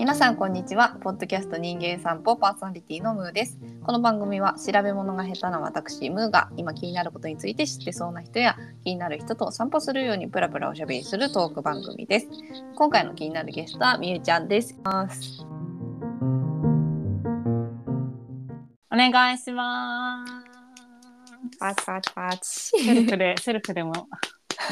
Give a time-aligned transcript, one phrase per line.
[0.00, 0.96] 皆さんこんにちは。
[1.02, 3.58] ポッドキャスト人間散歩パーソナリティのムーです。
[3.84, 12.28] この番組は調べ物が下手な私ムーが今気になることについて知ってそうな人や気になる人と散歩するようにプラプラおしゃべりするトーク番組です。
[12.76, 14.74] 今回の気になるゲストはみゆちゃんです。
[14.82, 14.90] お
[18.96, 20.32] 願いします。
[21.58, 22.84] パチパチパチ。
[22.86, 24.08] セルフでセルフでも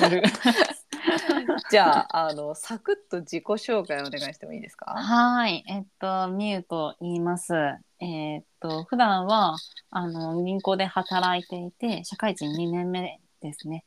[0.00, 0.22] やる
[1.70, 4.86] じゃああのサクッと自己紹介お願いしてもいいですか？
[4.94, 5.64] はい。
[5.66, 7.54] えっとみゆと言います。
[8.00, 9.56] えっと普段は
[9.90, 13.84] あの銀行で働いていて社会人2年目ですね、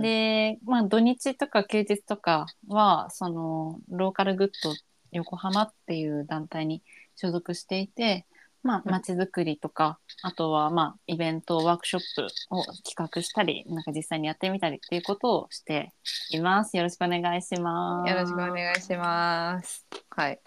[0.00, 4.72] でまあ土日とか休日とかはそのローカルグッド
[5.12, 6.82] 横浜っていう団体に
[7.14, 8.26] 所属していて
[8.62, 15.92] まあ、街づくりとか、あとは、まあ、イベント、ワークショップを企画したり、なんか実際にやってみたりっていうことをして
[16.30, 16.76] います。
[16.76, 18.10] よろしくお願いします。
[18.10, 19.86] よろしくお願いします。
[20.10, 20.40] はい。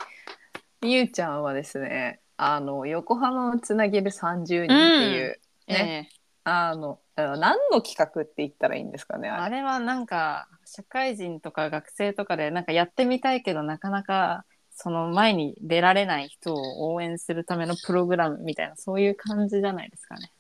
[0.81, 5.39] みゆちゃんはですね、あの、横浜をつなげる30人っていう、
[5.69, 7.37] うん、ね、えあの、何
[7.71, 14.45] の企画って言ったらいいんですかねあれはなんか、社会人とか学生とかでなんかやってみたいけどなかなか
[14.75, 20.31] その前に出られない人を応援するためのプログラムみたいなそういう感じじゃないですかね。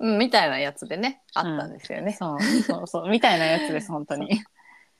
[0.00, 2.12] うん、みたいなやつでねあったんですよね。
[2.12, 4.40] そう そうそうみたいなやつです本当に。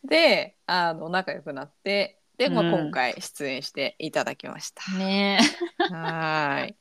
[0.05, 4.83] であの仲良くなってで、まあ、今回出演していただきました。
[4.93, 5.39] うん、ね
[5.79, 6.77] はい。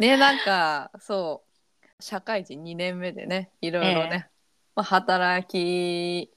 [0.00, 4.30] ねなんかそう社会人2年目でねいろいろね、え
[4.74, 6.30] まあ、働き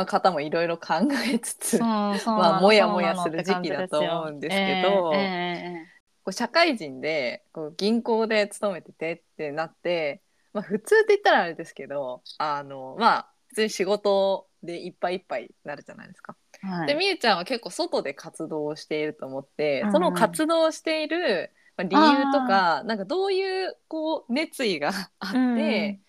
[0.00, 0.94] まあ、方もいろいろ考
[1.30, 2.16] えつつ、ま
[2.58, 10.22] あ、もやもやする時期だと思うんですけど、えーえー、こう社会人でこう銀行で勤めててってなって、
[10.54, 16.36] まあ、普通って言ったらあれですけどあのまあ普通に仕事でいっぱいいっぱいになるじゃないですか。
[16.62, 26.00] はい、でみゆちゃんは結構外で活動をしていると思って、その活動している理由とかなんかどういうこう熱意があって、うん、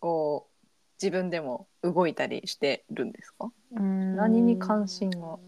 [0.00, 0.49] こう
[1.00, 3.50] 自分でも動いたりしてるんですか？
[3.72, 5.38] 何に関心が？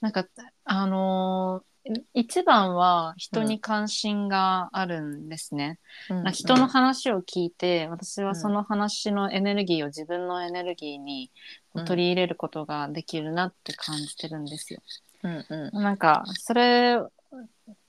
[0.00, 0.26] なんか
[0.64, 5.78] あのー、一番は人に関心があるんですね、
[6.10, 11.30] うん、人の話を聞いて私はその話のエネルギーを自分のエネルギーに
[11.86, 14.80] 取り入れることができるなって感じてるんですよ。
[15.22, 16.98] うんうん、なんかそれ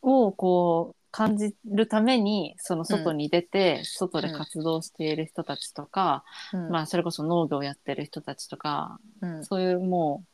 [0.01, 6.23] をこう感じるためにその外に出て、外で活動している人たちとか、
[6.69, 9.00] まあそれこそ農業をやってる人たちとか、
[9.41, 10.27] そういうもう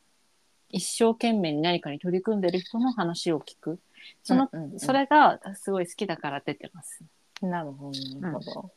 [0.68, 3.80] 一生懸命に何かに取り組んでる人の話を聞く
[4.22, 7.02] その、それがすごい好きだから出てます。
[7.40, 8.70] なるほどなるほど。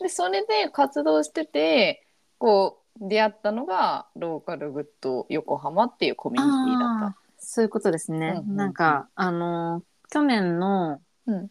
[0.00, 2.04] でそれで活動してて
[2.38, 7.18] こう出会ったのがローカルグッド横浜っていうコミュニティだった。
[7.38, 8.42] そういうことですね。
[8.48, 11.50] なんかあの去年のうん。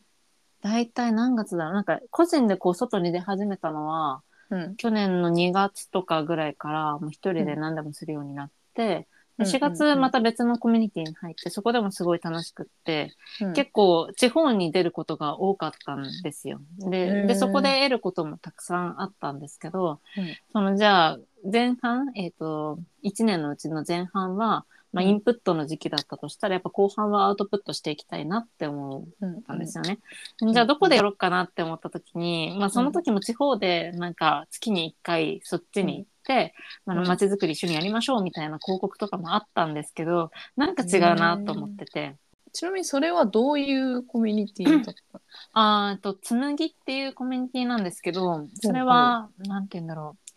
[0.61, 1.73] 大体何月だろう？
[1.73, 4.75] なんか個人でこう外に出始めたのは、うん。
[4.75, 13.53] 去年の2月とかぐらいからもう一人で何でもするようになって、で4月また別のコミュニティに入ってそこでもすごい楽しくって、うん。
[13.53, 16.61] 結構地方に出ることが多かったんですよ。
[16.79, 20.37] ででそこで得ることもたくさんあったんですけど、うん。
[20.51, 21.19] そのじゃあ
[21.51, 24.65] 前半、えっと1年のうちの前半は
[24.95, 30.00] まあ、インプットの時期だったとしたら、やっぱ後半はアウトプットしていきたいなって思ったんですよね。
[30.41, 36.53] うん、じゃあどこでやろうかなって思った時に、まあその時も地方でなんか月に1回そっちに行って、
[36.85, 42.16] うん、あの街づくり一緒にやりましょうみたいな広告とかもあったんですけど、なんか違うなと思ってて。
[42.53, 45.19] ちなみにそれはどういうコミュニティだった
[45.51, 50.34] あと、つむぎっていうコミュニティなんですけど、それは、なんて言うんだろう。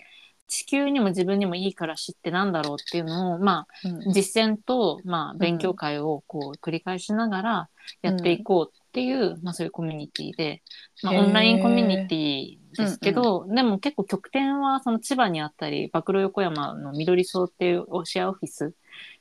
[0.49, 7.69] 地球にも自分にもいいから知ってなんだろうっていうのを、まあ、うん、実践と、まあ、勉強会をこう繰り返しながら
[8.03, 10.63] やっていこうっていう、うん、まあ、そういうコミュニティで、
[11.03, 18.73] まあ、オンラインコミュニティですけど、うんうん、でも結構極点はその千葉にあったり、暴露横山の緑荘っていうシェアオフィス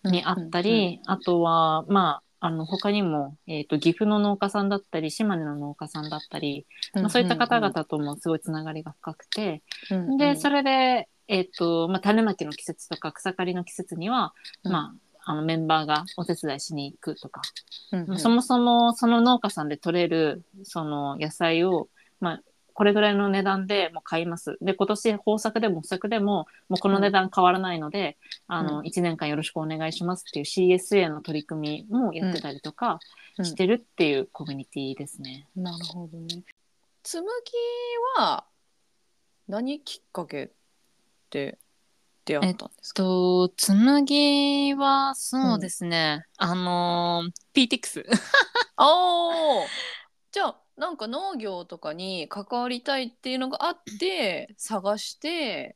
[0.05, 14.33] にあったり、うんうんうん、あとは、まあ、あの他にも、えーと、岐阜の農家さんだったり島根の農家さんだったり、まあ、そういった方々ともすごいつながりが深くて、うんうん、でそれでえっ、ー、と、まあ、種まきの季節とか草刈りの季節には、
[14.63, 14.95] うん、ま
[15.25, 17.41] あ、あのメンバーがお手伝いしに行くとか、
[17.91, 21.89] うんうん、そもそもその農家さんで取れるその野菜を、
[22.21, 22.41] まあ、
[22.77, 24.55] これぐらいの値段でもう買います。
[24.61, 32.99] で、今年豊作でも不作でも、もうこの値段変わらないので、うん、あの、1年間よろしくお願いしますっていう CSA の取り組みもやってたりとか
[33.41, 35.47] してるっていうコミュニティですね。
[35.57, 36.43] うん、なるほどね。
[37.01, 37.25] 紬
[38.15, 38.45] は
[39.47, 40.51] 何きっかけ
[41.27, 41.59] って
[42.25, 48.05] 出会ったんですか、と紬はそうですね、あのー PTX
[48.77, 49.65] ああ
[50.31, 55.75] じゃあなんか農業とかに関わりたいっていうのがあって探して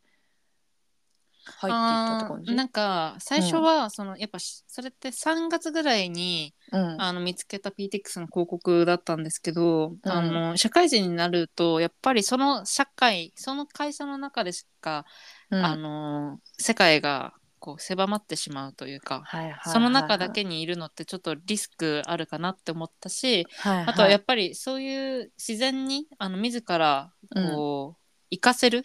[1.43, 2.55] 入っていったって感じ？
[2.55, 7.01] なんか最初はその、やっぱしそれって3月ぐらいにうん。
[7.01, 10.11] あの見つけた PTX の広告だったんですけど、うん。
[10.11, 15.05] あの社会人になるとやっぱりその社会その会社の中でしか、
[15.51, 15.65] うん。
[15.65, 19.23] あの世界がこう狭まってしまうというか、
[19.65, 23.85] その中だけにいるのってちょっとリスクあるかなって思ったし、はいはい。
[23.85, 28.81] あとはやっぱりそういう自然にあの自らこう、活かせる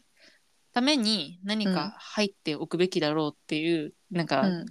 [0.74, 4.66] ために何か入っておくべきだろうっていう、なんかうん。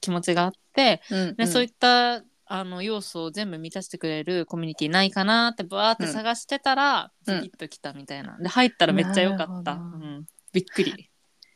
[0.00, 1.36] 気持ちがあって、うん。
[1.36, 7.36] でそういったあの要素を全部満たしてくれるコミュニティないかなってバーって探してたら、うん。
[7.36, 8.38] ズキッときたみたいな。
[8.38, 10.24] で入ったらめっちゃ良かった、うん、
[10.54, 11.10] びっくり。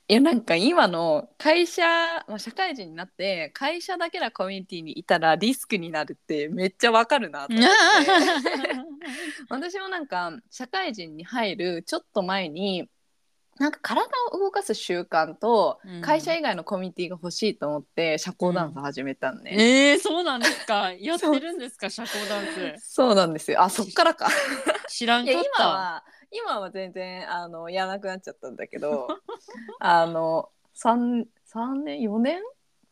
[0.08, 1.82] いやなんか今の会社、
[2.29, 7.67] まあ、社会人になって会社だけなコミュニティにいたらリスクになるってめっちゃわかるなと思って。
[9.50, 12.88] 私もなんか社会人に入るちょっと前に
[13.58, 16.03] なんか体を動かす習慣とうん。
[16.03, 19.56] 会社以外のコミュニティが欲しいと思って社交ダンス始めたんね、
[19.93, 20.93] えー、そうなんですか？
[21.00, 21.91] やってるんですか？
[21.91, 22.47] 社交ダン
[22.79, 22.93] ス。
[22.94, 23.61] そうなんですよ。
[23.61, 24.29] あそっからか。
[24.88, 25.41] 知らんかった。
[25.41, 29.08] 今は今は全然あのやらなくなっちゃったんだけど
[29.81, 32.43] あの 3, 3年4年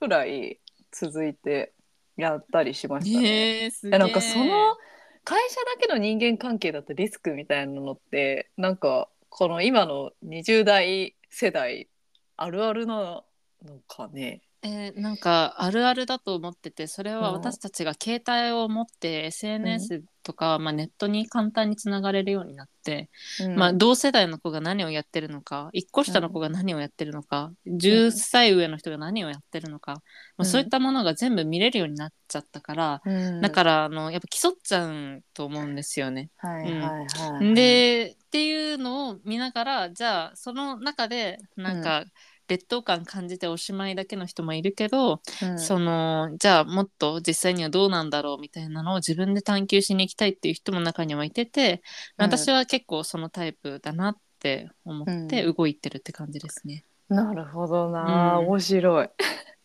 [0.00, 0.60] くらい
[0.90, 1.72] 続いて
[2.16, 3.64] やったりしましたね。
[3.64, 4.76] えー、なんかその
[5.25, 11.88] 会社だけの人間関係だったリスクみたいなのってなんかこの今の20代世代
[12.37, 13.25] あるあるな
[13.64, 14.42] のかね。
[14.64, 17.34] えーなんかあるあるだと思っててそれはうん。
[17.34, 23.56] 私たちが携帯を持って SNS とか、まあ、ネットに簡単につながれるようになって、うん。
[23.56, 30.02] まあ、同世代の子が何をやってるのか1個下の子が何をやってるのか、10歳上の人が何をやってるのか、
[30.38, 33.40] まあ、そういったものが全部見れるようになっちゃったから、うん。
[33.43, 36.31] だからあのやっぱ競っちゃうと思うんですよね。
[36.38, 42.05] はいはいはい、でっていうのを見ながらじゃあその中でなんか
[42.49, 45.58] 劣等感感じておしまいだけの人もいるけど、うん。
[45.58, 51.82] そのじゃあもっと実際にはどうなんだろうみたいなのを自分で探求しに行きたいっていう人も中にはいてて、
[52.19, 52.25] うん。
[52.26, 56.85] 私は結構そのタイプだなって思ってう動いてるって感じですね。
[57.08, 58.47] なるほどな、うん。
[58.47, 59.11] 面白い。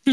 [0.06, 0.12] で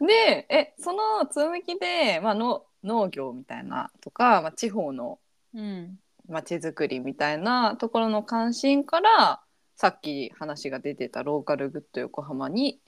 [0.50, 5.18] えそのつむきで、まあ、の農業みたいなとか、まあ、地方の
[5.54, 5.98] うん。
[6.28, 9.40] まちづくりみたいなところの関心から
[9.80, 12.80] さっき話が出てたローカルグッド横浜に、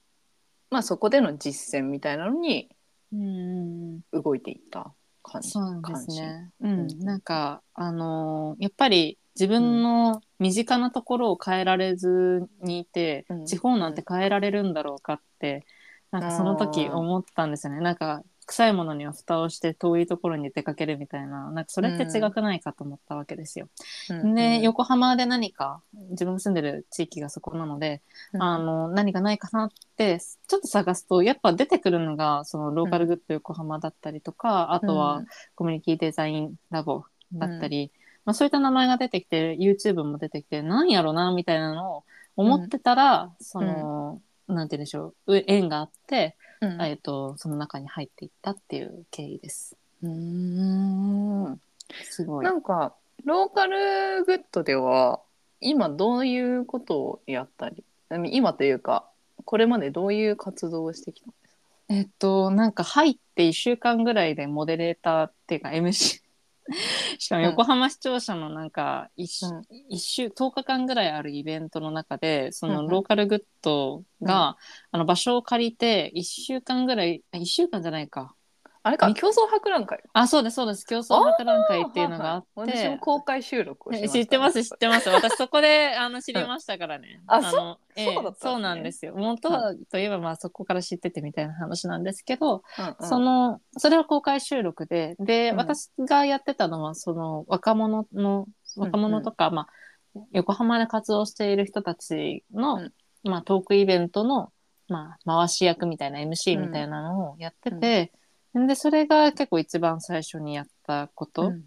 [0.71, 2.69] まあ、そこでの実践みたいなのに
[3.13, 4.93] うん動いていった
[5.23, 5.51] 感じ。
[5.51, 6.51] そうですね。
[6.61, 15.65] う関ん、なんかあのーやっぱり自分の身近なところを変えられずにいて、うん地方なんて変えられるんだろうかって、
[16.11, 17.81] なんかその時思ったんですよね。
[17.81, 23.69] なんか臭いものには蓋をして遠いところに出かけるみたいな、なんかそれって違くないかと思ったわけですよ。
[24.11, 24.35] うん。
[24.35, 24.63] で、うん。
[24.63, 25.81] 横浜で何か
[26.11, 28.03] 自分が住んでる地域がそこなので、
[28.33, 28.43] うん。
[28.43, 35.23] あの何かないかなってちょっと探すとやっぱ出てくるのがそのローカルグッド横浜だったりとか、あとは
[35.55, 37.93] コミュニティデザインラボだったり、
[38.25, 42.05] まあ、そういった名前が出てきて YouTube も出てきてなんやろなみたいなのを
[42.37, 44.21] 思ってたら、その、
[44.51, 45.37] なんて言うんでしょう。
[45.37, 46.83] う縁があって、うん。
[46.83, 49.77] えっとその中に入っていったっていう経緯です。
[50.03, 51.61] うーん。
[52.05, 52.45] すごい。
[52.45, 52.53] な。
[52.53, 55.21] んかローカルグッドでは
[55.61, 57.85] 今どういうことをやったり
[58.31, 59.05] 今というか
[59.45, 61.61] これまでどういう活動をしてきたんですか？
[61.91, 66.23] えっとなんか入って1週間ぐらいでモデレーターっていうか MC
[67.19, 69.63] しかも横浜市庁舎のなんか 1,、うん。
[69.89, 72.83] 一週10日間ぐらいあるイベントの中でそうんうん。
[72.85, 74.57] のローカルグッドが、
[74.91, 78.35] あの場所を借りて1週間ぐらい1週間じゃないか
[78.83, 79.09] あれか。
[79.09, 80.03] み競争博覧会。
[80.13, 80.87] あそうですそうです。
[80.87, 84.13] 競争博覧会っていうのがあって、私も公開収録をしました。
[84.15, 85.09] 知ってます知ってます。
[85.11, 88.53] 私そこであの知りましたからね、あのええそうだったね。
[88.53, 89.15] そうなんですよ。
[89.17, 93.09] 元はといえばまあそこから知っててみたいな話なんですけど、うんうん。
[93.09, 95.57] そのそれは公開収録でで、うん。
[95.57, 98.47] 私がやってたのはその若者の
[98.77, 102.93] 若者とか、まあ、横浜で活動している人たちの、うん。
[103.25, 104.53] まあ、トークイベントの、
[104.89, 108.13] まあ、回し役みたいな MC みたいなのをやってて、
[108.55, 111.63] でそれが結構一番最初にやったことうんうん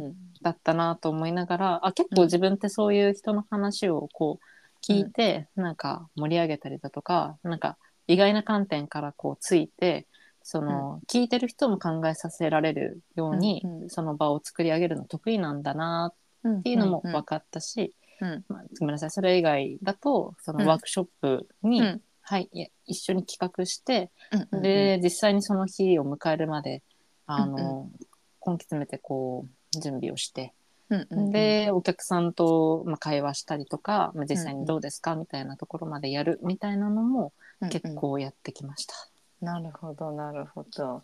[0.00, 0.16] うんうん。
[0.42, 10.06] だったなと思いながら、あ結構自分ってそういう人の話をこう聞いて、なんか盛り上げたりだとかなんか意外な観点からこうついて
[10.42, 13.90] その、聞いてる人も考えさせられるように、うんうん。
[13.90, 18.44] その場を作り上げるの得意なんだなうんっていうのも分かったし、うん。
[18.48, 22.00] まあ、ごめんなさいそれ以外だとそのワークショップに、うん
[22.32, 22.48] はい、
[22.86, 24.10] 一緒に企画して、
[24.50, 26.82] うんで実際にその日を迎えるまで
[27.26, 28.06] あの、うん
[28.44, 29.46] 根気詰めてこ
[29.76, 30.54] う準備をして、
[30.88, 37.34] うんうんでお客さんと、まあ、会話したりとか、まあ、実際にどうですかみたいなところまでやるみたいなのも
[37.70, 38.94] 結構やってきました。
[39.42, 41.02] なるほどなるほど。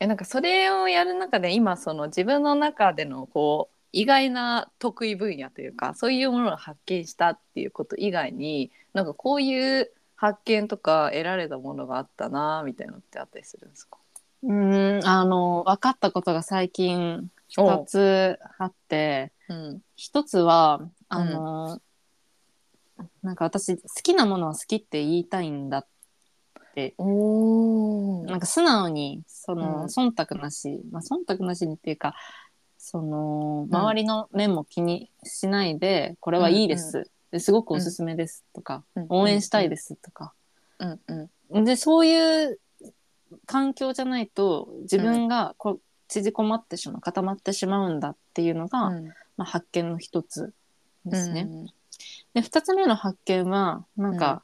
[0.00, 13.98] えなんかそれをやる中で今その自分の中でのこう意外な得意分野というかそういうものを発見したっていうこと以外になんかこういう発見とか得られたものがあったなみたいなのってあったりするんですか？
[14.42, 21.80] うんあの分かったことが最近2つあってうん1つはあの、
[23.22, 25.86] なんか私好きなものは好きって言いたいんだっ
[26.74, 26.94] て。
[26.98, 29.86] おなんか素直にその、うん。
[29.86, 32.14] 忖度なし、まあ、忖度なしにっていうか
[32.76, 33.74] そのうん。
[33.74, 40.32] 周りの目も気にしないで、これはいいです、ですごくおすすめですとか、応援したいですとか、
[40.78, 41.00] うん。
[41.50, 41.64] うん。
[41.64, 42.58] でそういう
[43.46, 45.78] 環境じゃないと自分がこ、
[46.08, 49.06] 縮こまってしまう固まってしまうんだっていうのが、うん。
[49.36, 50.52] まあ、発見の一つ
[51.04, 51.42] ですね。
[51.42, 51.66] うん。
[52.34, 54.42] で2つ目の発見はなんか、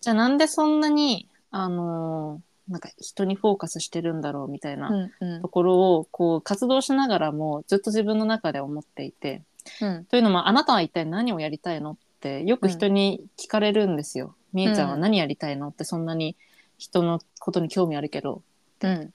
[0.00, 5.34] じゃあなんでそんなにあのーなんか人にフォーカスしてるんだろうみたいなうん。
[5.34, 5.42] うん。
[5.42, 9.42] ところをこう活動しながらもずっと自分の中で思っていて
[9.80, 14.34] うんというのもあなたは一体何をやりたいのってよく人に聞かれるんですよ。
[14.52, 15.68] みえちゃんは何やりたいの？
[15.68, 16.36] ってそんなに
[16.78, 18.42] 人のことに興味あるけど。
[18.82, 19.12] うん。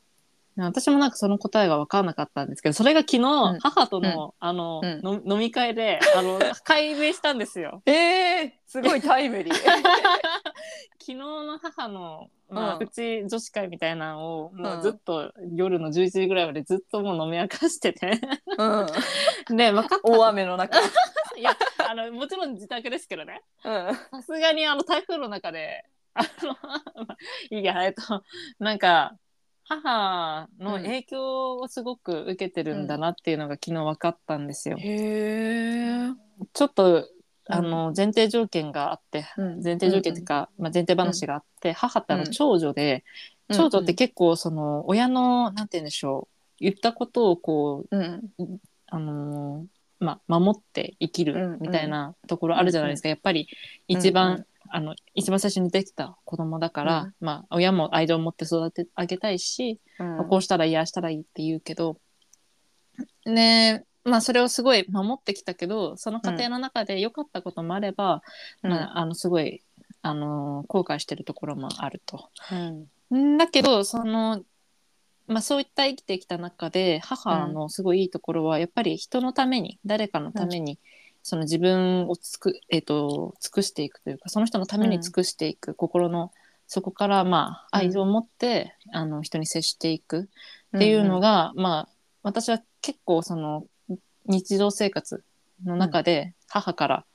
[0.60, 3.60] 私もなんかその答えが分からなかったんですけどそれが昨日、ん。
[3.60, 5.02] 母との,、あのうん。
[5.02, 7.82] の飲み会であの 解明したんですよ。
[7.86, 9.54] えー、すごいタイムリー。
[11.00, 12.80] 昨日の母の、まあうん。
[12.80, 14.80] プチ女子会みたいなのを、もうん。
[14.80, 18.20] うずっと夜の11時ぐらいまでずっともう飲み明かしてて。
[18.58, 20.12] うん、 で分かった。
[20.12, 20.80] 大雨の中。
[21.38, 21.51] いや
[21.89, 23.41] あのもちろん自宅ですけどね。
[23.63, 23.96] うん。
[23.96, 26.58] さすがにあの台風の中であの
[27.06, 27.17] まあ
[27.51, 28.24] いいやえっと
[28.60, 29.15] なんか
[29.63, 34.77] 母の影響をすごく受けてるんだなっていうのが昨日分かったんですよ。
[34.79, 36.10] へえ。
[36.53, 37.08] ちょっと
[37.50, 39.63] あの前提条件があって、うん。
[39.63, 42.32] 前提条件っていうか、まあ、前提話があって、母ってあのうん。
[42.32, 43.03] 長女で、
[43.50, 48.32] 長女って結構その親のなんて言うんでしょう言ったことをこううん。
[48.88, 51.51] あのーまあ、守って生きうんうん。
[51.54, 53.48] るみたいなところあるじゃないですか、やっぱり
[53.88, 57.13] 一番、うんうあの一番最初にできた子供だから、うん。
[57.22, 60.18] まあ、親も愛情を持って育ててあげたいし、うん。
[60.18, 61.98] まあこうしたらいいああしたらいいって言うけど
[63.25, 68.22] ねまあそれをすごい守ってきたけどその過程の中で良かったこともあれば、
[68.62, 69.62] まあ、あのすごい、
[70.01, 72.30] あのー後悔してるところもあると。
[73.12, 73.36] うん。
[73.36, 73.38] ん。
[73.38, 74.44] だけどその、
[75.27, 80.79] まあ、そういった生きてきた中で母のすごいいいところはやっぱり人のために誰かのために、
[81.22, 86.31] その自分をつく、えっと尽くしていくというかその人のために尽くしていく、心の
[86.67, 90.29] そこからまあ愛情を持って、あの人に接していく
[90.75, 91.89] っていうのが、まあ
[92.24, 93.65] 私は結構その
[94.25, 95.24] 日常生活
[95.65, 97.05] の中で母から、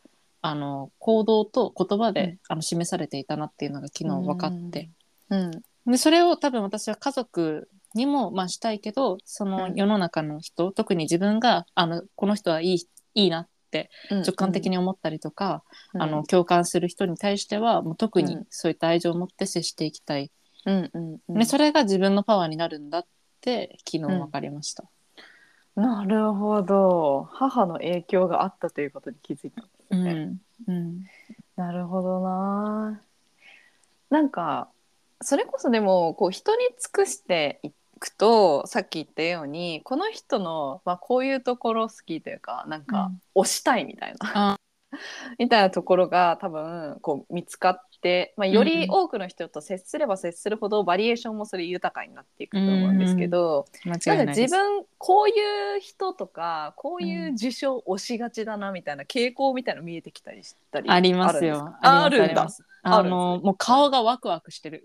[0.42, 2.38] あの行動と言葉で、うん。
[2.48, 4.90] あの示されていたなっていうのが昨日分かって、
[5.30, 5.50] うん。
[5.86, 9.74] でそれを多分私は家族にもまあしたいけどそのうん。
[9.74, 15.62] 世の中の人、特に自分があのこの人はいいいいなって直感的に思ったりとか、
[15.98, 18.46] あの共感する人に対してはもう特にうん。
[18.50, 20.30] そういった愛情を持って接していきたい、
[20.66, 21.38] うんうんうん。
[21.38, 23.06] でそれが自分のパワーになるんだっ
[23.40, 24.84] て昨日分かりました。
[25.74, 27.28] なるほど。
[27.32, 30.40] 母の影響があったということに気づいたんですうね、ん。
[30.68, 31.04] うん。
[31.56, 33.00] なるほどな。
[34.10, 34.68] なんか
[35.22, 37.70] それこそでもこう人に尽くしてい
[38.02, 44.56] くとさっき言ったようにこの人の、まあ、こういうところ好きというかなんか推したいみたいな、あ
[45.38, 53.66] みたいなところが多分こう見つかって、まあ、より多くの人と接すれば接するほどバリエーションもそれ豊かになっていくと思うんですけど。
[53.84, 61.74] 自分こういう人とかこういう受賞推しがちだなみたいな傾向みたいなの見えてきたりしたりありますよ。
[61.80, 62.48] あるんだ
[62.84, 64.82] あのもう顔がワクワクしてる。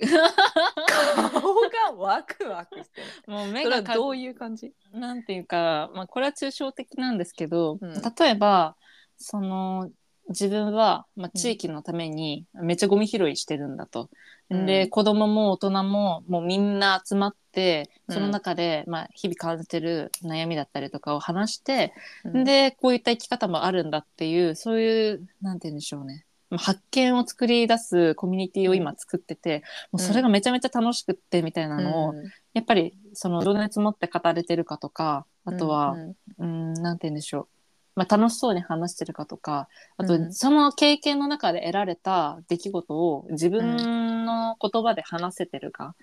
[1.31, 1.53] 顔
[1.95, 3.07] がワクワクしてる。
[3.27, 4.73] もう目がどういう感じ？
[4.93, 7.93] なんていうか、まあ、これは抽象的なんですけど、うん。
[7.93, 8.75] 例えば
[9.17, 9.89] その
[10.29, 14.09] 自分は、まあ、地域のためにめっちゃゴミ拾いしてるんだと。
[14.51, 14.65] うん。
[14.67, 18.13] で子供も大人ももうみんな集まってうん。
[18.13, 21.93] その中で、まあ、日々感じてる悩みだったりとかを話して、
[22.25, 22.43] うん。
[22.43, 26.13] でこういった生き方もあるんだっていうそういうなんて言うんでしょうね。
[26.13, 32.23] まあ発見を作り出すコミュニティを今作ってて、もうそれがめちゃめちゃ楽しくってみたいなのを、うん。
[32.53, 35.95] やっぱりその情熱持って語れてるかとかあとは、
[36.37, 36.71] うん。
[36.71, 37.47] うん、なんて言うんでしょう。
[37.95, 40.33] まあ、楽しそうに話してるかとかあと、うん。
[40.33, 45.95] その経験の中で得られた出来事を自分の言葉で話せてるか、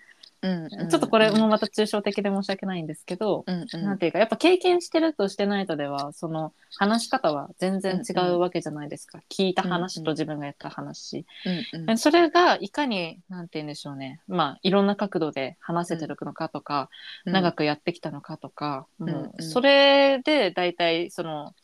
[0.45, 3.85] うんちょっとこれもまた抽象的で申し訳ないんですけど、うんうん。
[3.85, 11.25] なんていうかやっぱ経験してるとしてないとではその話し方は全然違うわけじゃないですか、聞いた話と自分がやった話、
[11.75, 11.99] うんうん。
[11.99, 14.21] それがいかになんて言うんでしょうね。
[14.29, 16.91] まあいろんな角度で話せてるのかとか、
[17.25, 21.55] 長くやってきたのかとか、んもううんそれで大体その、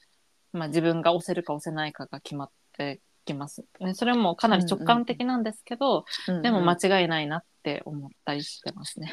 [0.53, 3.65] まあ、自分が押せるか押せないかが決まってきます。
[3.81, 9.13] ねそれもかなり直感的なんですけど、うんでも間違いないなって思ったりしてますね。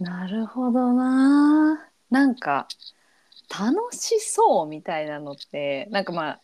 [0.00, 1.88] なるほどな。
[2.10, 2.68] なんか
[3.50, 6.40] 楽しそうみたいなのってなんかまあ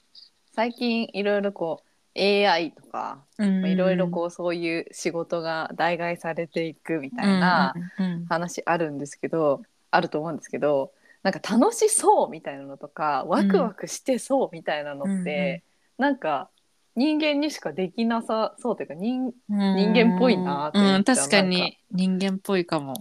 [0.53, 15.65] 最近いろいろこう AI とかまあいろいろこうそういう仕事が代替されていくみたいなうんうんうん話あるんですけど、あると思うんですけどなんか楽しそうみたいなのとかワクワクしてそうみたいなのって、
[15.99, 16.51] なんか
[17.01, 22.93] 人間にしかできなさそうというか人人間っぽいなってうん、確かに人間っぽいかも。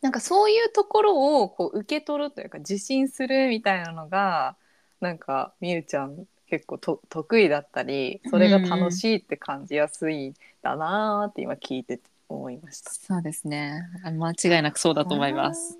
[0.00, 4.54] なんかそういうところをこう受け取るというか自信するみたいなのが
[5.00, 12.92] なんかみゆちゃん結構と得意だったりそれが楽しいって感じやすいんだなーって今聞いてて思いました。
[12.92, 13.82] そうですね。
[14.04, 15.76] あ間違いなくそうだと思います。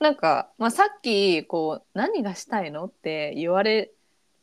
[0.00, 3.90] なんか、まあ、さっきこう何がしたいのって言われ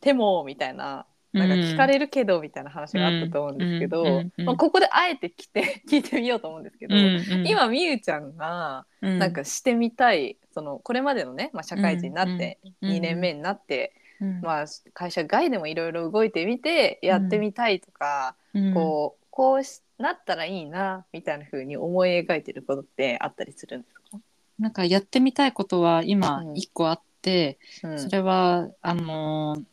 [0.01, 9.19] てもみたいななんか聞かれるけどみたいな話があったと思うんですけど、まあ、ここであえて来て 聞いてみようと思うんですけど、うん今みゆちゃんがうん。
[9.19, 14.41] なんかしてみたいそのこれまでのね、まあ、社会人になってうん2年目になって、うん。
[14.41, 18.73] まあ、会社外でもいろいろ動いてみてやってみたいとか、うん。
[18.73, 24.19] こうこうしなったらいいなみたいな風に思い描いてることってあったりするんですか、
[24.57, 26.57] なんかやってみたいことは今うん。
[26.57, 27.99] 一個あって、うん。
[27.99, 29.63] それはあのー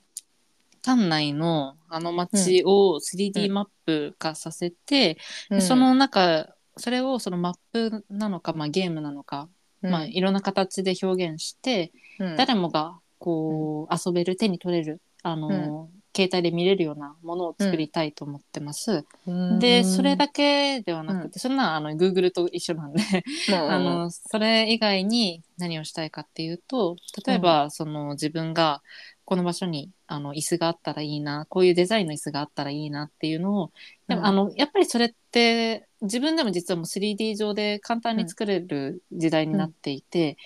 [0.82, 5.18] 館内のあの街を 3D マップ化させて、
[5.50, 9.48] でそ、の中それをそのマップなのか、まあ、ゲームなのか、
[9.82, 9.90] うん。
[9.90, 12.36] まあ、いろんな形で表現して、うん。
[12.36, 19.04] 誰もがこう遊べる手に取れるあのー、携帯で見れるようなものを作りたいと思ってます。
[19.26, 19.58] うん。
[19.60, 23.02] でそれだけではなくて、そんなあの Google と一緒なんで
[23.48, 23.78] うんあ。
[23.78, 28.82] のそれ以外に何をしたいかっていうと例えば、その自分が
[29.24, 33.72] この場所にあの椅子があったらいいなこういうデザインの椅子があったらいいなっていうのを
[34.08, 34.26] でも、うん。
[34.26, 40.36] あのやっぱりそれって自分でも実はもう 3D 上で簡単に作れる時代になっていて、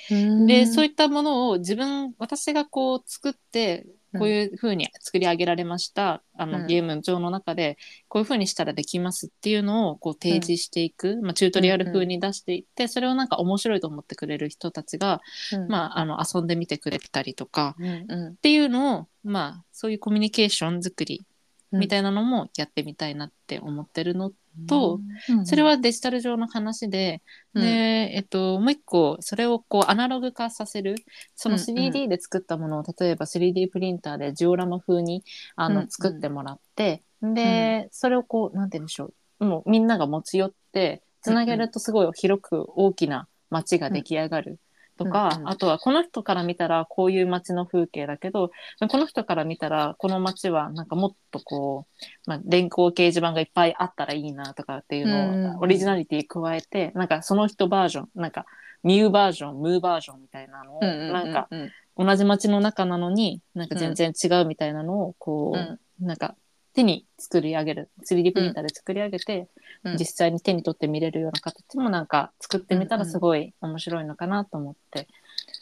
[0.47, 3.87] でそういったものを自分私がこう作って
[4.19, 6.67] こういう風に作り上げられました、あのうん。
[6.67, 15.21] ゲーム上の中でこういう風にしたらできますっていうのをこう提示していく、まあ、チュートリアル風に出していって、それをなんか面白いと思ってくれる人たちが、
[15.53, 15.69] うん。
[15.69, 18.33] まあ、あの遊んでみてくれたりとかうんうん。
[18.33, 21.25] っていうのを、まあ、そういうコミュニケーション作り
[21.73, 24.33] うんみたいなのもやってみたいなって思ってるの
[24.67, 27.23] と、うんそれはデジタル上の話で、
[27.55, 27.63] うん。
[27.63, 27.69] で、
[28.15, 30.95] えっと、もう一個、それをこうアナログ化させる、
[31.35, 31.67] そのうんうん。
[31.67, 35.23] 3D で作ったものを、例えば 3D プリンターでジオラマ風に
[35.57, 44.59] あの、作ってもらって、で、それをこう、なんて言うんでしょう、もうみんなが持ち寄って、つなげるとすごい広く大きな街が出来上がる。
[44.97, 45.49] とか、うんうん。
[45.49, 48.51] あとはこの人から見たらこういう街の風景だけど
[48.89, 51.87] この人から見たらこの街はなんかもっとこ
[52.27, 58.45] う、まあ、電光掲示板がいっぱいあったらいいなとかっていうのを、うんうんオリジナリティ加えてなんかその人バージョンなんか
[58.83, 66.37] ミューバージョンムーバージョンみたいなのを、うんうんうんなんかうん同じ街の中なのになんか全然違うみたいなのをこう、なんか
[66.77, 69.49] 手に作り上げる 3D プリンターで作り上げて、
[69.83, 69.97] うん。
[69.97, 75.09] 実際に手に取って見れるような形もなんか作ってみたらすごい面白いのかなと思って、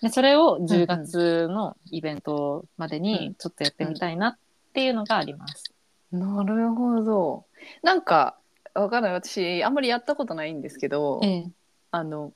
[0.02, 4.36] でそれを10月のイベントまでにちょっとやってみたいなっ
[4.72, 5.72] ていうのがあります。
[6.10, 7.44] なるほど。
[7.84, 8.36] なんか
[8.74, 9.12] わかんない。
[9.12, 11.50] 私あんまりやったことないんですけど、ええ、
[11.92, 12.32] あの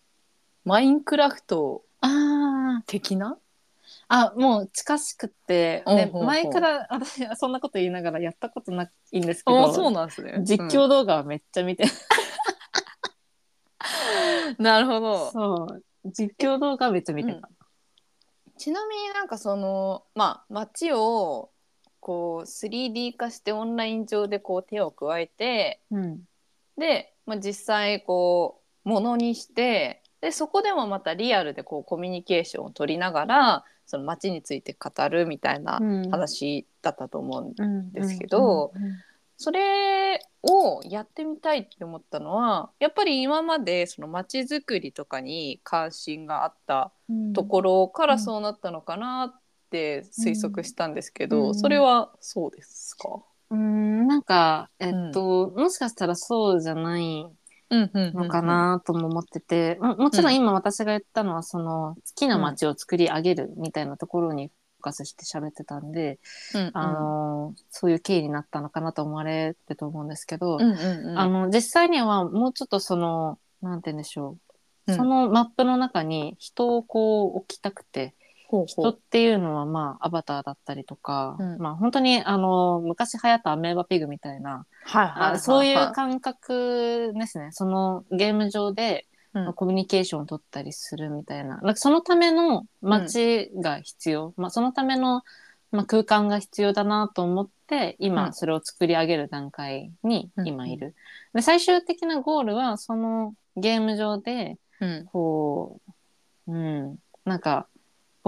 [0.64, 3.38] マインクラフトあ的な
[4.08, 10.40] あもう近しくってで前から私はそんなこと言いながらやったことないんですけどあそうなんですね。
[10.42, 11.86] 実況動画はめっちゃ見て、う
[14.60, 15.30] んなるほど。
[15.30, 15.84] そう。
[16.06, 17.48] 実況動画はめっちゃ見てた。
[18.56, 21.50] ちなみになんかそのまあ街を
[22.00, 26.22] こう 3D 化してオンライン上でこう手を加えてうん。
[26.78, 36.10] で、まあ、実際こうものにしてでそこでもまたリアルでこうコミュニケーションを取りながらその街について語るみたいなうん。
[36.10, 38.72] 話だったと思うんうんですけど
[39.36, 57.26] それをやってみたいって思ったのはやっぱり今までその街づくりとかに関心があったうんところからそうなったのかなっって推測したんですけど、うんそれはそうですか、うんなんかえっと、もしかしたらそうじゃない
[57.70, 66.18] のかなとも思ってて、ももちろん今私が言ったのはその好きな街を作り上げるみたいなところにフォーカスして喋ってたんで、
[66.54, 66.70] うんうん。
[66.74, 71.18] あのそういう経緯になったのかなと思われると思うんですけど、うんうんうん。
[71.18, 74.38] あの実際にはもうちょっとそのなんて言うんでしょ
[74.86, 74.96] う、うん。
[74.96, 78.14] そのマップの中に人をこう置きたくて
[78.66, 81.58] 人っていうのはまあアバターだったりとか、うん。
[81.58, 87.48] まあ本当にあの昔流行ったアメーバピグみたいな、はいはいはいそういう感覚ですね。
[87.52, 89.52] そのゲーム上で、うん。
[89.52, 91.58] コミュニケーションを取ったりするみたいな。
[91.58, 95.22] なんかそのための街が必要、まあ、そのための、
[95.70, 98.06] まあ、空間が必要だなと思ってうん。
[98.06, 100.94] 今それを作り上げる段階に今いうんる。
[101.34, 105.04] で最終的なゴールはそのゲーム上でうん。
[105.12, 105.80] こ
[106.46, 107.66] う、うん、なんか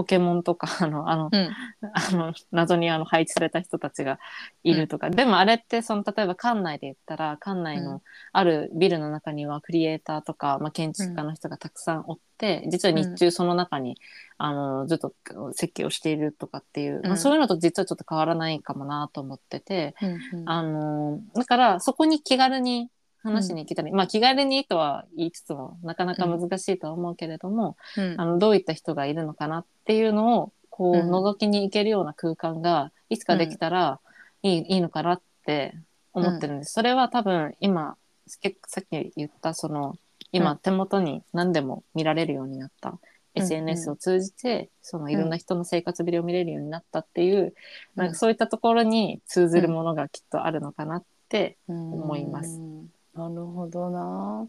[0.01, 1.49] ポケモンとか あのあのうん。
[1.93, 4.19] あの謎にあの配置された人たちが
[4.63, 13.97] いるとか、でもあれってその例えば館内で言ったら館内うのあるビルの中にはクリエイターとか、まあ、建築家の人がたくさんおって、実は日中その中に、
[14.37, 15.13] あのずっと
[15.53, 19.95] 設計をしているとかっていう、まあ、うんそういうのと実はちょっと変わらないかもなと思ってて、
[20.33, 20.49] うん。
[20.49, 22.89] あのだからそこに気軽に
[23.23, 28.15] 話しに行けたり、まあ気軽にとは言いつつもなかなか難しいとは思うけれども、うん。
[28.19, 31.11] あのどういった人がいるのかなっていうのをこううん。
[31.13, 33.99] 覗きに行けるような空間がいつかできたら
[34.41, 35.75] いい,、いいのかなって
[36.13, 36.73] 思ってるんです。
[36.73, 37.95] それは多分今
[38.41, 39.95] けさっき言ったその
[40.31, 40.57] 今うん。
[40.57, 42.99] 手元に何でも見られるようになった、うん。
[43.35, 47.53] SNS を通じてそのいろんな人の生活ぶりを見れるようになったっていう、うん。
[47.95, 52.57] なんかそういったところに通ずるものがきっとあるのかなって、思います。
[52.57, 52.80] うん
[53.13, 54.47] なるほどな。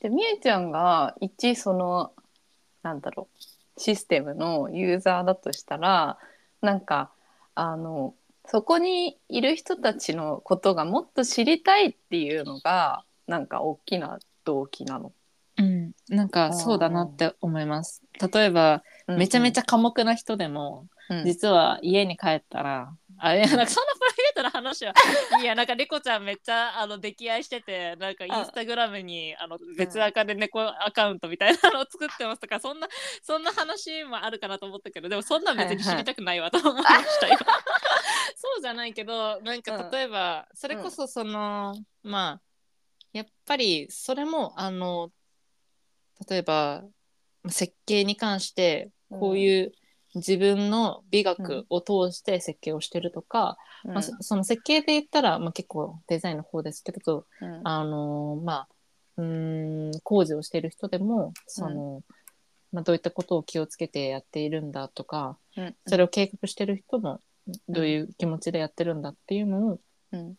[0.00, 2.12] でみえちゃんが一その
[2.82, 6.18] なんだろうシステムのユーザーだとしたら
[6.60, 7.10] なんか
[7.54, 8.14] あの
[8.46, 15.12] そこにいる人たちのことがもっと知りたいっていうのがなんか大きな動機なの？
[15.56, 18.02] うん、なんかそうだなって思います。
[18.32, 23.93] 例えばめちゃめちゃ、ゃ寡黙な人でも、うん実は家に帰ったら、あいやなんかそんな
[24.54, 24.94] 話は。
[25.42, 32.88] いやなんか猫ちゃんめっちゃあの溺愛しててなんかインスタグラムにあの別アカで猫アカウントみたいなのを作ってますとかそんな
[33.22, 37.38] そんな話もあるかなと思ったけどでもそんなん別に知りたくないわと思いましたよ。
[38.36, 42.40] そうじゃないけどなんか例えば、それこそその、まあ
[43.12, 45.10] やっぱりそれもあの
[46.28, 46.84] 例えば
[47.48, 49.72] 設計に関してこういう
[50.14, 53.94] 自分の美学を通して設計をしてるとか、うん。
[53.94, 57.60] まあ、そその設計で言ったら、まあ、結構デザインの方ですけど、うん。
[57.64, 58.68] あのまあ
[59.16, 62.02] うーん工事をしてる人でもその、
[62.72, 65.74] まあ、どういったことを気をつけてやっているんだとかうん。
[65.86, 67.20] それを計画してる人も
[67.68, 69.80] どういう気持ちでやってるんだっていうのを
[70.12, 70.38] うん。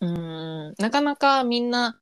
[0.00, 2.00] うーんなかなかみんな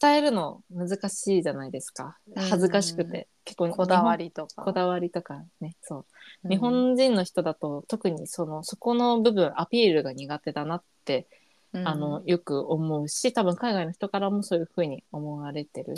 [0.00, 2.16] 伝えるの難しいじゃないですか。
[2.36, 4.62] 恥ずかしくて、結構こだわりとか。
[4.62, 6.06] こだわりとかねそう。
[6.44, 6.50] うん。
[6.50, 11.26] 日本人の人だと特にそのそこの部分アピールが苦手だなって、
[11.72, 11.88] うん。
[11.88, 15.94] あのよく思うし多分海外の人からもそういうふうに思われてる。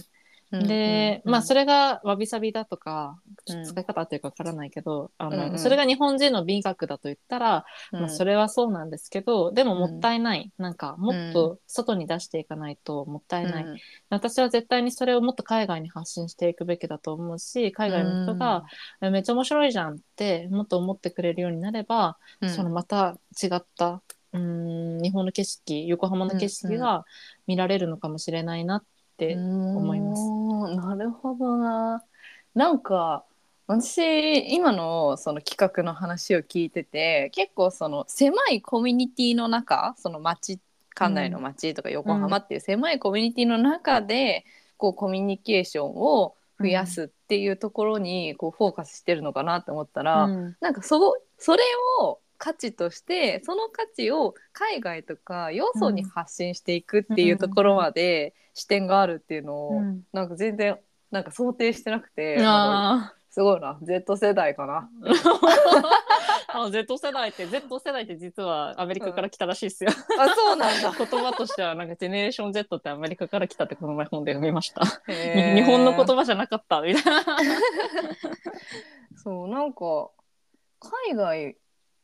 [0.53, 3.63] うんで、うんまあそれがわびさびだとかちょっうん。
[3.65, 5.59] と使い方あってるかわからないけど、あのうんうん。
[5.59, 8.01] それが日本人の美学だと言ったら、うん。
[8.01, 9.81] まあ、それはそうなんですけどでもうん。
[9.81, 13.79] もったいない、なんかもっと外に出していかないともったいない、うん。
[14.09, 18.65] 私は絶対にそれをもっと海外に発信していくべきだと思うし海外の人が、
[19.03, 22.49] えめっちゃ面白いじゃんってもっと思ってくれるようになれば、うん。
[22.49, 27.05] そのまた違ったうーん日本の景色横浜の景色が
[27.47, 28.85] 見られるのかもしれないなっ
[29.17, 30.77] て、思いますす。
[30.77, 32.05] なるほどな。
[32.55, 33.25] なんか
[33.67, 40.59] 私今のその企画の話を聞いてて結構その狭いコミュニティの中その町
[40.95, 44.45] 館内の町とか横浜っていう狭いコミュニティの中で
[44.79, 51.63] こうコミュニケーションを増やすっていうところにこうフォーカスしてるのかなって思ったら、うんなんかそそれ
[52.01, 60.03] を価値としてその価値を海外とかよそに発信していくっていうところまで視点があるっていうのを、うん。
[60.13, 60.79] なんか全然
[61.11, 62.39] なんか想定してなくて
[63.31, 63.79] すごいな。
[63.83, 64.89] Z 世代かな。
[65.03, 65.13] ー
[66.65, 70.93] あ Z 世代って Z 世代って実はアメリカから来たらしいですよ、あそうなんだ。
[70.97, 77.25] 言葉としてはなんかジェネレーション Z ってアメリカから来たってこの前本で読みました、日本の言葉じゃなかったみたいな。
[79.17, 80.11] そうなんか
[80.81, 81.57] 海外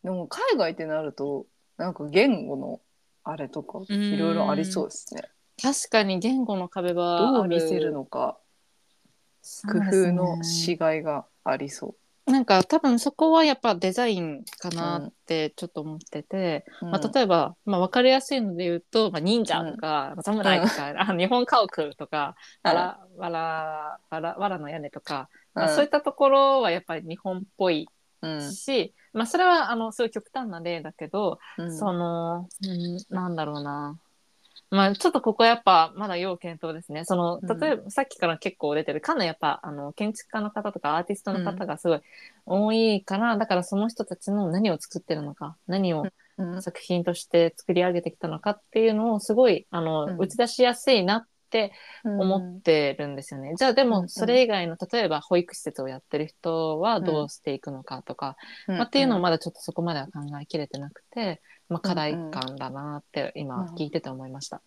[0.02, 2.80] でも海外ってなるとなんか言語の
[3.24, 4.02] あれとかうん。
[4.14, 5.22] いろいろありそうですね。
[5.62, 8.38] 確かに言語の壁はどうあ見せるのか
[9.70, 11.94] 工夫のしがいがありそ
[12.26, 27.88] なんか多分そこはやっぱデザインかなってちょっと思ってて、まあ、例えば、まあ、分かりやすいので言うと、まあ、忍者とか、うん、侍とか、 あ日本家屋とか、わら、わら、わら、わらの屋根とか、まあ、そういったところはやっぱり日本っぽい
[28.22, 33.98] し、うん、まあ、それはあのすごい極端な例だけど、うん、その、うん、なんだろうな。
[34.70, 37.04] まあ、ちょっとここやっぱまだ要検討ですね。
[37.04, 42.00] その例えば、さっきから結構出てるかなりやっぱあの建築家の方とかアーティストの方がすごい
[42.46, 46.06] 多いから、うん、だからその人たちの何を作ってるのか何を
[46.62, 51.72] 作品として作り上げてきたのかっていうのをすごいあの、うん、打ち出しやすいなっって
[52.04, 53.50] 思ってるんですよね。
[53.50, 58.36] うん、じゃあでもそれ以外の例えば保育施設をやってる人はどうしていくのかとか、
[58.66, 64.62] うん、まあ、っていうのをまだちょっとそこまでは考えきれてなくて、まあ、課題感だなって今聞いてて思いました。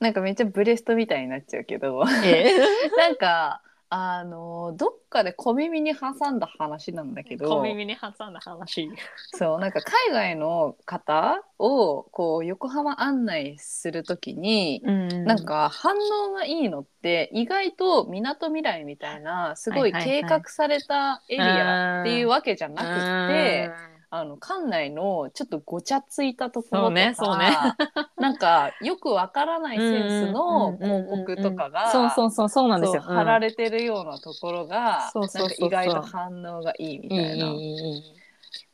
[0.00, 8.90] なんかめっちゃブレストみたいになっちゃうけど、えー、 なんかあのどっかで小耳に挟んだ話なんだけど小耳に挟んだ話。
[9.34, 15.94] そうなんか海外の方をこう横浜案内する時に、うん、なんか反
[16.28, 23.95] 応がいいのって意外とみなとみらいみたいなすごい計画されたエリアっていうわけじゃなくて。
[24.18, 27.16] あの館内のちょっとごちゃついたところとか、ねね、
[28.16, 33.02] なんかよくわからないセンスの広告とかがそうそうそうそうなんですよ。
[33.02, 37.52] 貼られてるようなところが、うん、なんか意外と反応がいいみたいな。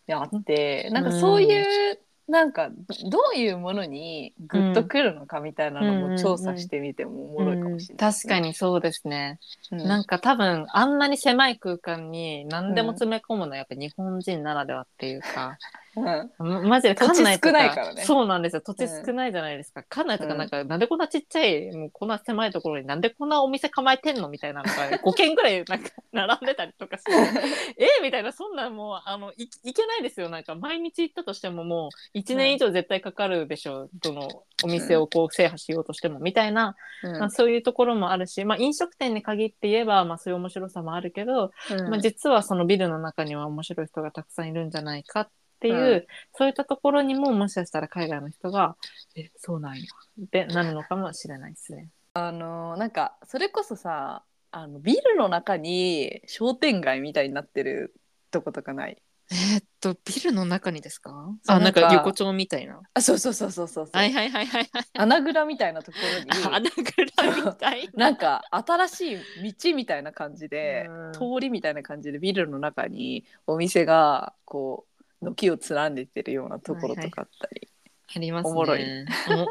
[0.06, 2.70] やってなんかそういうなんか
[3.10, 9.38] どういうものにグッとくるのかみたいなのも調査してみてもおもろいかもしれない、ね、確かにそうですね、
[9.70, 15.58] うん、なんか多分あんなに狭い空間に何でも詰め込むのはやっぱ日本人ならではっていうか、
[15.94, 18.04] うん、マジで土地少ないからね。
[18.04, 18.62] そうなんですよ。
[18.62, 27.12] 土地少ないじゃないですか、うん、館内とかなんか、なんでこんなちっちゃいもうこんな狭いところになんでこんなお店構えてんのみたいなのが5軒ぐらいなんか並んでたりとかして。
[27.78, 30.28] えみたいなそんなもうあのいいけないですよ。
[30.28, 34.28] なんか毎日行ったとしてももう1年以上絶対かかるでしょう、どの
[34.64, 41.50] お店をこう制覇しようとしてもみたいな、まあ、そういうところもあるし、まあ、飲食店に限って言えば、まあ、そういう面白さもあるけど、
[41.88, 45.32] まあ、実はそのビルの中には面白い人がたくさんいるんじゃないかって
[45.68, 48.76] いう、うん、そういったところにももしかしたら海外の人が
[49.16, 49.82] 「えそうなんや」
[50.24, 51.88] ってなるのかもしれないですね。
[52.14, 57.94] あのなんかそれこそさあのビルの中に商店街みたいになってる
[58.30, 58.98] とことかない？
[59.30, 61.34] えー、っとビルの中にですか？
[61.46, 62.80] あなんか横丁みたいな。
[62.92, 66.30] あそうそうそうそうそうはいはいはいはい穴蔵みたいなところに。
[66.54, 67.92] 穴蔵みたいな。
[67.94, 74.91] なんか新しい道みたいな感じで通りみたいな感じでビルの中にお店がこう
[75.30, 77.68] 軒を連ねてるようなところとかあったり、
[78.16, 78.50] ありますね。
[78.50, 78.84] おもろい。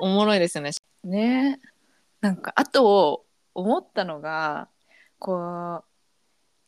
[0.01, 0.05] お。
[0.05, 0.71] おもろいですよね。
[1.03, 1.59] ね。
[2.19, 4.67] なんかあと思ったのが
[5.19, 5.83] こう、ま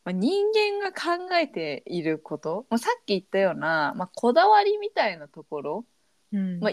[0.06, 2.66] あ、人間が考えていること。
[2.70, 5.84] もうさっき言ったような、まあ、こだわりみたいなところ、
[6.32, 6.60] うん。
[6.60, 6.72] まあ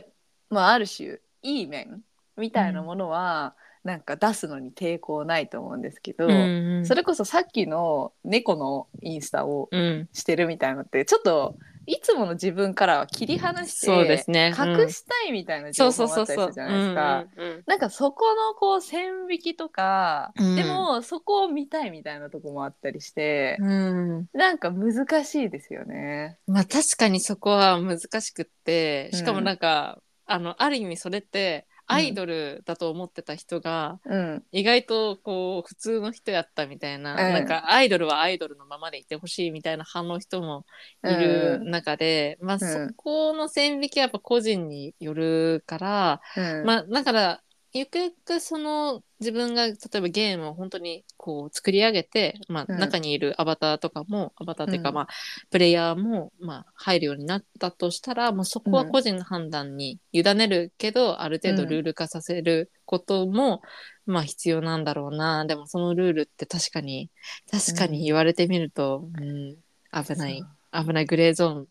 [0.50, 2.02] まあ、ある種いい面
[2.38, 9.70] みたいなものは、うん、なんか出すのに抵抗ないと思うんですけど、うんうん、それこそさっきの猫のインスタを
[10.14, 17.26] してるみたいなのって、ちょっといつもの自分からは切り離してそうですね、隠したいみたいな情報もあったりするじゃないですか。
[17.66, 26.38] なんかそこのこう線引きとか、うん、でもそこを見たいみたいなとこもあったりして、うん、なんか難しいですよね。
[26.48, 40.66] まあ確かにそこは難しくってしかもなんか、うん、あのある意味それってアイドルだと思ってた人が、うん、意外とこう普通の人やったみたいな、うん、なんかアイドルはアイドルのままでいてほしいみたいな反応人も
[41.04, 46.22] いる中で、うん、まあそこの線引きはやっぱ個人によるから、
[46.66, 47.42] まあだから
[47.74, 55.08] ゆくゆくその自分が例えばゲームを本当にこう作り上げて、まあ、中にいるアバターとかも、アバターっていうか、まあ
[55.52, 63.62] プレイヤーも、まあ、入るようになったとしたらもうそこは個人の判断に委ねるけど、ある程度ルール化させることも、
[64.06, 65.46] まあ必要なんだろうな。
[65.46, 67.10] でもそのルールって確かに
[67.50, 69.56] 確かに言われてみると、うん、
[69.94, 70.44] 危ない。
[70.74, 71.68] 危ないグレーゾーン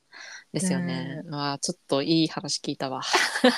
[0.53, 1.23] ですよね。
[1.25, 3.03] うん、あちょっといい話聞いたわ。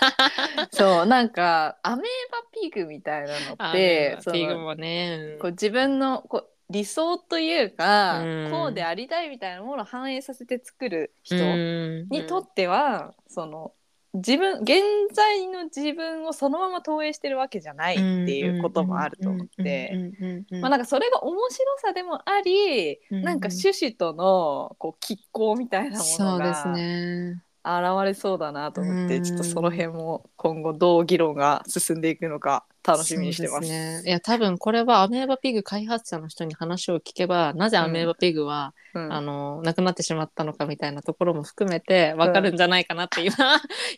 [0.73, 13.73] そうなんかアメーバピグみたいなのってピグもね、こう自分のこう理想というか、うん、こうでありたいみたいなものを反映させて作る人にとっては、その
[14.15, 14.83] 自分現
[15.15, 20.13] 在の自分をそのまま投影してるわけじゃないっていうこともあると思って。
[20.51, 26.75] まあなんかそれが面白さでもあり、うん、なんか趣旨とのこう拮抗みたいなものが
[27.65, 33.67] 現れそうだなと思って、ちょっとその辺も今後どう議論が進んでいくのか楽しみにしてます。
[33.67, 34.03] すね。
[34.05, 39.13] いや、多分これはアメーバピグ開発者の人に話を聞けば、なぜアメーバピグは、うん。
[39.13, 43.37] あの、亡くなってしまったのかみたいなところも含めてわかるんじゃないかなって今、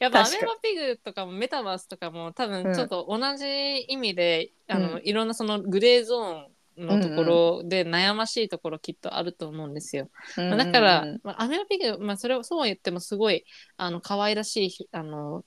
[0.00, 2.62] やっぱアメーバピグとかもメタバースとかも多うん。
[2.64, 3.44] 分ちょっと同じ
[3.88, 5.02] 意味で、あの、うん。
[5.02, 10.08] いろんなそのグレーゾーン、のところで悩ましいところきっとあると思うんですよ。
[10.36, 13.44] まあだから、うんまあ、アメロピグ、まあ、それをそうは言ってもすごい
[13.76, 15.44] あの可愛らしいあの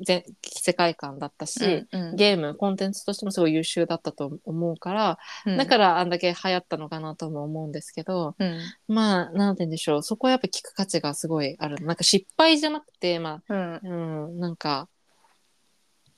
[0.00, 2.16] ぜ世界観だったし、うんうん。
[2.16, 5.56] ゲームコンテンツとしてもすごい優秀だったと思うから、うん。
[5.56, 8.60] だからあんだけ流行ったのかなとも思うんですけどうん。
[8.88, 10.02] まあなんて言うんでしょう。
[10.02, 11.84] そこはやっぱ聞く価値がすごいある。
[11.84, 13.74] なんか失敗じゃなくてまうん。
[13.74, 14.88] あうんなんか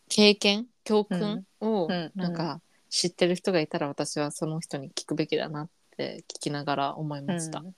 [0.09, 1.93] 経験教訓をうん。
[1.93, 2.21] うん。
[2.21, 2.61] なんか
[2.95, 7.59] 知ってる人がいたら私はその人に聞くべきだなって聞きながら思いました。
[7.59, 7.69] うん。
[7.69, 7.75] い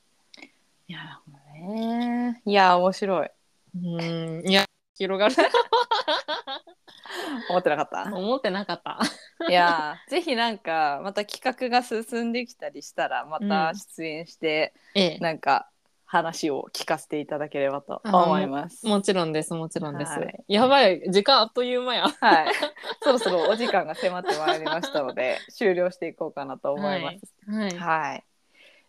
[0.92, 2.42] やもうね。
[2.44, 3.30] いや面白い。
[3.76, 4.42] うん。
[4.46, 5.34] いや広がる。
[7.48, 8.14] 思ってなかった？
[8.14, 8.98] 思ってなかった。
[9.48, 15.70] いやぜひなんかまた企画が進んできたりしたらまた出演して、ええ、なんか
[16.06, 18.86] 話を聞かせていただければと思います。
[18.86, 20.12] もちろんですもちろんです。
[20.12, 22.08] はいやばい時間あっという間や。
[22.20, 22.54] はい、
[23.02, 27.34] そろそろお時間が迫ってまいりましたので 終了していこうかなと思います。
[27.50, 27.76] はい。
[27.76, 28.24] はい、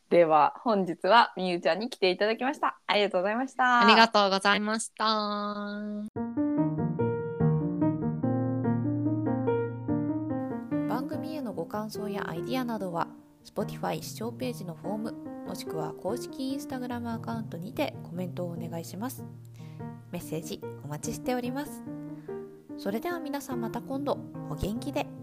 [0.10, 2.78] では本日はみゆちゃんに来ていただきました。
[2.86, 3.82] ありがとうございました。
[3.82, 5.06] ありがとうございました。
[10.88, 13.08] 番組へのご感想やアイディアなどは
[13.48, 15.14] Spotify 視聴ページのフォーム
[15.48, 19.24] もしくは公式 Instagram アカウントにてコメントをお願いします。
[20.12, 21.82] メッセージお待ちしております。
[22.78, 25.17] それでは皆さんまた今度お元気で。